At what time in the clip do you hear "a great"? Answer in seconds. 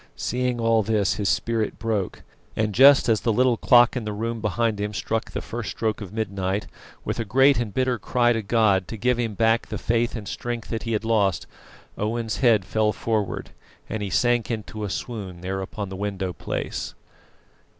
7.19-7.59